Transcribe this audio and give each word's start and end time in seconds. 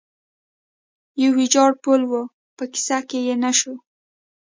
یو 1.21 1.31
ویجاړ 1.37 1.71
پل 1.83 2.01
و، 2.09 2.11
په 2.57 2.63
کیسه 2.73 2.97
کې 3.09 3.19
یې 3.27 3.35
نه 3.43 3.51
شو. 3.59 3.75